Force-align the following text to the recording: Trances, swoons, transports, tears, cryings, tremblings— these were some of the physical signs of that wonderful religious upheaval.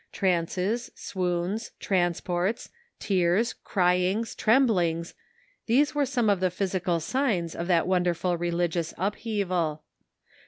Trances, 0.11 0.89
swoons, 0.95 1.73
transports, 1.79 2.71
tears, 2.97 3.53
cryings, 3.63 4.33
tremblings— 4.33 5.13
these 5.67 5.93
were 5.93 6.07
some 6.07 6.27
of 6.27 6.39
the 6.39 6.49
physical 6.49 6.99
signs 6.99 7.55
of 7.55 7.67
that 7.67 7.85
wonderful 7.85 8.35
religious 8.35 8.95
upheaval. 8.97 9.83